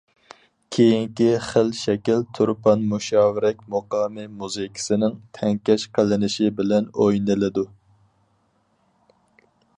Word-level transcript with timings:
كېيىنكى 0.75 1.25
خىل 1.47 1.67
شەكىل 1.79 2.23
تۇرپان 2.37 2.87
مۇشاۋىرەك 2.93 3.61
مۇقامى 3.75 4.25
مۇزىكىسىنىڭ 4.41 5.21
تەڭكەش 5.41 5.87
قىلىنىشى 5.99 6.51
بىلەن 6.63 6.91
ئوينىلىدۇ. 7.05 7.67